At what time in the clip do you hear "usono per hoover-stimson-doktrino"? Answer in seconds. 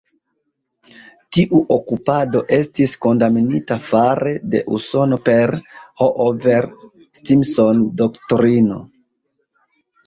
4.79-8.83